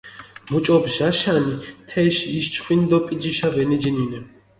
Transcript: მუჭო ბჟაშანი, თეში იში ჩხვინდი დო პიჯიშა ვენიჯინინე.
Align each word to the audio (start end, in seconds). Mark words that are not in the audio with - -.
მუჭო 0.49 0.77
ბჟაშანი, 0.85 1.53
თეში 1.89 2.27
იში 2.37 2.51
ჩხვინდი 2.55 2.87
დო 2.91 2.97
პიჯიშა 3.05 3.47
ვენიჯინინე. 3.55 4.19